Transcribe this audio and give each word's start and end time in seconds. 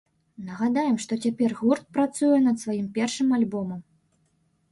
Нагадаем, 0.45 0.95
што 1.03 1.17
цяпер 1.25 1.53
гурт 1.59 1.85
працуе 1.97 2.39
над 2.47 2.57
сваім 2.63 2.87
першым 2.97 3.27
альбомам. 3.39 3.79